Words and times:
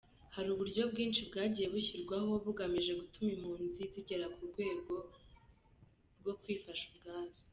Hari 0.35 0.47
uburyo 0.53 0.81
bwinshi 0.91 1.21
bwagiye 1.29 1.67
bushyirwaho 1.73 2.29
bugamije 2.45 2.91
gutuma 3.01 3.29
impunzi 3.35 3.81
zigera 3.93 4.25
ku 4.35 4.41
rwego 4.49 4.93
rwo 6.19 6.33
kwifasha 6.41 6.83
ubwazo. 6.91 7.41